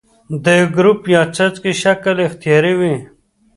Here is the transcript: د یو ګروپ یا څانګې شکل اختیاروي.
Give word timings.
د 0.43 0.45
یو 0.59 0.67
ګروپ 0.77 1.01
یا 1.13 1.21
څانګې 1.35 1.71
شکل 1.83 2.17
اختیاروي. 2.27 2.95